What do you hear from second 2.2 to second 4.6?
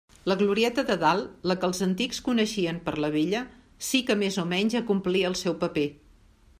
coneixien per la Vella, sí que més o